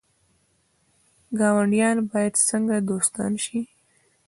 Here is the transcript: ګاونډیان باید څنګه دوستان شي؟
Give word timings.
ګاونډیان 1.39 1.97
باید 2.09 2.33
څنګه 2.49 2.75
دوستان 2.89 3.31
شي؟ 3.43 3.59